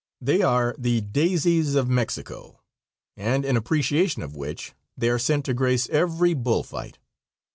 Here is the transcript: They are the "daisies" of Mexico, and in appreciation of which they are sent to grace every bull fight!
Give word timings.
They 0.19 0.41
are 0.41 0.73
the 0.79 1.01
"daisies" 1.01 1.75
of 1.75 1.87
Mexico, 1.87 2.63
and 3.15 3.45
in 3.45 3.55
appreciation 3.55 4.23
of 4.23 4.35
which 4.35 4.73
they 4.97 5.09
are 5.09 5.19
sent 5.19 5.45
to 5.45 5.53
grace 5.53 5.87
every 5.89 6.33
bull 6.33 6.63
fight! 6.63 6.97